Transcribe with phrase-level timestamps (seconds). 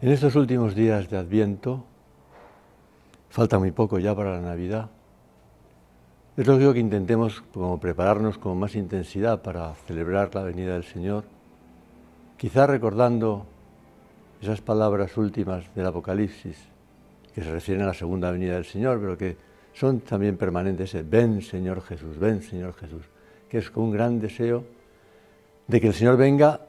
[0.00, 1.84] En estos últimos días de Adviento,
[3.30, 4.90] falta muy poco ya para la Navidad,
[6.36, 11.24] es lógico que intentemos como prepararnos con más intensidad para celebrar la venida del Señor,
[12.36, 13.44] quizá recordando
[14.40, 16.56] esas palabras últimas del Apocalipsis,
[17.34, 19.36] que se refieren a la segunda venida del Señor, pero que
[19.72, 23.02] son también permanentes, ven Señor Jesús, ven Señor Jesús,
[23.48, 24.62] que es un gran deseo
[25.66, 26.67] de que el Señor venga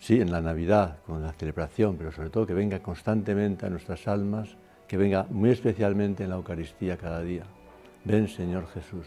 [0.00, 4.08] sí, en la Navidad, con la celebración, pero sobre todo que venga constantemente a nuestras
[4.08, 4.56] almas,
[4.88, 7.44] que venga muy especialmente en la Eucaristía cada día.
[8.04, 9.06] Ven, Señor Jesús.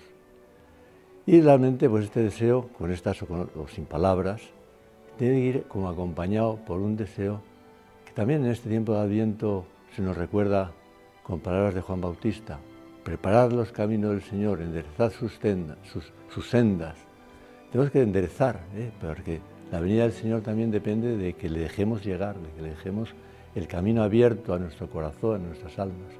[1.26, 4.42] Y realmente, pues este deseo, con estas o, sin palabras,
[5.20, 7.42] debe ir como acompañado por un deseo
[8.06, 9.66] que también en este tiempo de Adviento
[9.96, 10.72] se nos recuerda
[11.23, 12.60] con palabras de Juan Bautista.
[13.04, 15.39] Preparad los caminos del Señor, enderezad sus,
[16.30, 16.95] sus, sendas.
[17.72, 18.92] Tenemos que enderezar, ¿eh?
[19.02, 22.69] porque la venida del Señor también depende de que le dejemos llegar, de que le
[22.69, 23.09] dejemos
[23.56, 26.14] el camino abierto a nuestro corazón, a nuestras almas,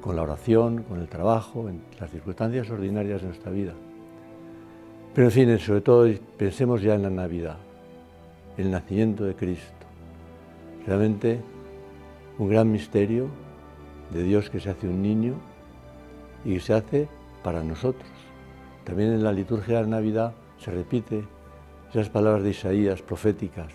[0.00, 3.74] con la oración, con el trabajo, en las circunstancias ordinarias de nuestra vida.
[5.14, 7.56] Pero en fin, sobre todo pensemos ya en la Navidad,
[8.56, 9.86] el nacimiento de Cristo.
[10.86, 11.40] Realmente
[12.38, 13.28] un gran misterio
[14.12, 15.34] de Dios que se hace un niño
[16.44, 17.08] y que se hace
[17.42, 18.08] para nosotros.
[18.84, 21.24] También en la liturgia de la Navidad se repite
[21.90, 23.72] esas palabras de Isaías proféticas.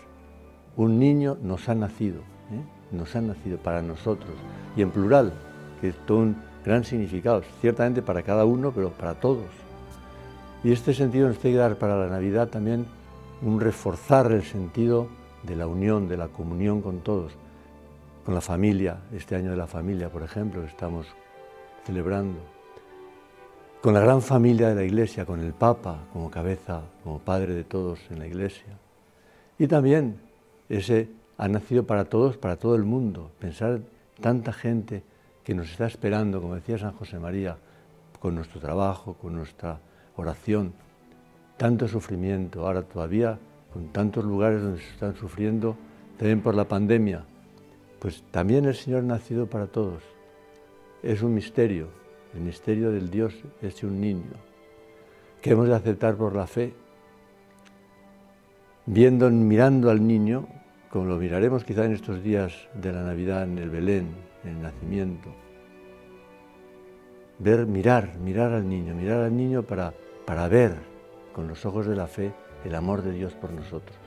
[0.78, 2.20] Un niño nos ha nacido,
[2.52, 2.64] ¿eh?
[2.92, 4.32] nos ha nacido para nosotros,
[4.76, 5.34] y en plural,
[5.82, 9.46] que es todo un gran significado, ciertamente para cada uno, pero para todos.
[10.64, 12.86] Y este sentido nos tiene que dar para la Navidad también
[13.42, 15.08] un reforzar el sentido
[15.44, 17.34] de la unión, de la comunión con todos,
[18.26, 21.06] con la familia, este año de la familia, por ejemplo, que estamos
[21.86, 22.55] celebrando
[23.86, 27.64] con la gran familia de la Iglesia, con el Papa como cabeza, como padre de
[27.64, 28.80] todos en la Iglesia.
[29.60, 30.16] Y también
[30.70, 31.08] ese
[31.38, 33.30] ha nacido para todos, para todo el mundo.
[33.38, 33.82] Pensar
[34.20, 35.04] tanta gente
[35.44, 37.58] que nos está esperando, como decía San José María,
[38.20, 39.78] con nuestro trabajo, con nuestra
[40.16, 40.74] oración,
[41.56, 43.38] tanto sufrimiento, ahora todavía
[43.72, 45.76] con tantos lugares donde se están sufriendo,
[46.18, 47.24] también por la pandemia,
[48.00, 50.02] pues también el Señor ha nacido para todos.
[51.04, 51.90] Es un misterio,
[52.36, 54.34] el misterio del Dios es un niño,
[55.42, 56.74] que hemos de aceptar por la fe,
[58.86, 60.48] viendo, mirando al niño,
[60.90, 64.10] como lo miraremos quizá en estos días de la Navidad en el Belén,
[64.44, 65.30] en el nacimiento.
[67.40, 69.94] Ver, mirar, mirar al niño, mirar al niño para,
[70.26, 70.76] para ver
[71.34, 73.98] con los ojos de la fe el amor de Dios por nosotros.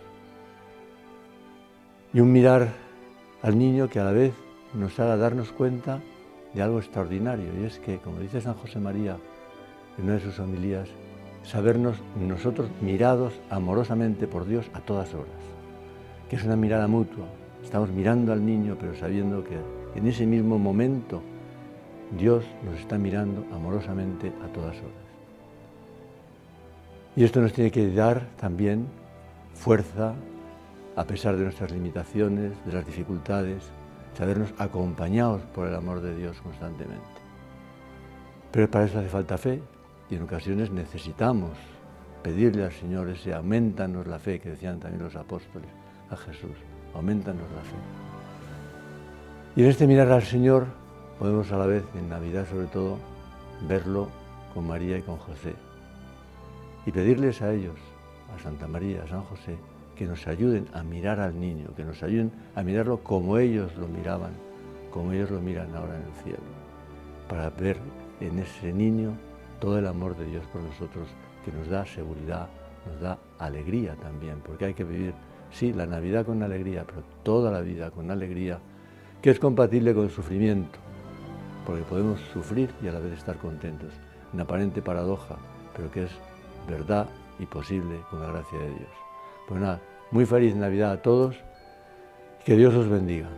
[2.13, 2.69] Y un mirar
[3.43, 4.33] al niño que a la vez
[4.75, 6.01] nos haga darnos cuenta
[6.55, 9.17] de algo extraordinario, y es que, como dice San José María
[9.99, 10.89] en una de sus homilías,
[11.43, 15.27] sabernos nosotros mirados amorosamente por Dios a todas horas,
[16.29, 17.27] que es una mirada mutua.
[17.63, 19.57] Estamos mirando al niño, pero sabiendo que
[19.95, 21.23] en ese mismo momento
[22.17, 25.09] Dios nos está mirando amorosamente a todas horas.
[27.17, 28.87] Y esto nos tiene que dar también
[29.55, 30.15] fuerza,
[30.95, 33.71] a pesar de nuestras limitaciones, de las dificultades,
[34.19, 37.07] sabernos acompañados por el amor de Dios constantemente.
[38.51, 39.63] Pero para eso hace falta fe
[40.11, 41.53] y en ocasiones necesitamos
[42.25, 45.69] pedirle al Señor ese aumentanos la fe que decían también los apóstoles
[46.11, 46.51] a Jesús,
[46.95, 47.77] aumentanos la fe.
[49.55, 50.67] Y en este mirar al Señor
[51.21, 52.99] podemos a la vez, en Navidad sobre todo,
[53.69, 54.09] verlo
[54.53, 55.55] con María y con José
[56.87, 57.77] y pedirles a ellos,
[58.35, 59.57] a Santa María, a San José,
[59.99, 63.89] que nos ayuden a mirar al niño, que nos ayuden a mirarlo como ellos lo
[63.89, 64.31] miraban,
[64.93, 66.39] como ellos lo miran ahora en el cielo,
[67.29, 67.79] para ver
[68.21, 69.13] en ese niño
[69.61, 71.09] todo el amor de Dios por nosotros,
[71.45, 72.49] que nos da seguridad,
[72.87, 75.15] nos da alegría también, porque hay que vivir,
[75.51, 78.61] sí, la Navidad con alegría, pero toda la vida con alegría,
[79.21, 80.79] que es compatible con el sufrimiento,
[81.67, 83.93] porque podemos sufrir y a la vez estar contentos.
[84.33, 85.37] Una aparente paradoja,
[85.77, 86.11] pero que es
[86.69, 87.09] verdad
[87.41, 89.08] y posible con la gracia de Dios.
[89.49, 89.81] Pues nada,
[90.11, 91.37] muy feliz Navidad a todos,
[92.45, 93.29] que Dios os bendiga.